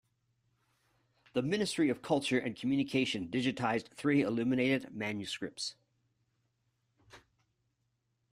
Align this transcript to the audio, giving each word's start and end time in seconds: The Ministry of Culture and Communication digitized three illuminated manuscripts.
The 1.33 1.43
Ministry 1.43 1.89
of 1.91 2.01
Culture 2.01 2.39
and 2.39 2.55
Communication 2.55 3.27
digitized 3.27 3.89
three 3.93 4.23
illuminated 4.23 4.91
manuscripts. 4.95 5.75